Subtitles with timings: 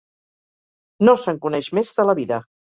[1.07, 2.45] No se'n coneix més de la vida.